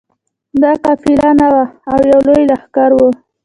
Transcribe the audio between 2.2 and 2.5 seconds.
لوی